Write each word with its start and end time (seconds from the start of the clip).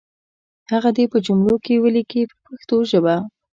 هغه 0.71 0.89
دې 0.97 1.05
په 1.11 1.17
څو 1.19 1.23
جملو 1.25 1.55
کې 1.65 1.81
ولیکي 1.83 2.21
په 2.29 2.35
پښتو 2.45 2.77
ژبه. 2.91 3.15